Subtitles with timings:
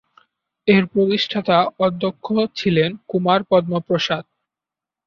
[0.67, 2.25] এর প্রতিষ্ঠাতা অধ্যক্ষ
[2.55, 4.23] ছিলেন কুমার পদ্ম প্রসাদ।